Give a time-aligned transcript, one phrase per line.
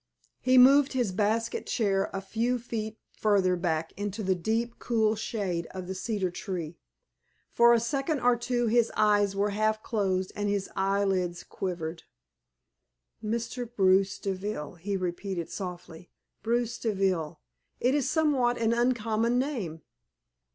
[0.39, 5.67] He moved his basket chair a few feet further back into the deep, cool shade
[5.69, 6.79] of the cedar tree.
[7.51, 12.01] For a second or two his eyes were half closed and his eyelids quivered.
[13.23, 13.69] "Mr.
[13.71, 16.09] Bruce Deville," he repeated, softly
[16.41, 17.39] "Bruce Deville!
[17.79, 19.83] It is somewhat an uncommon name."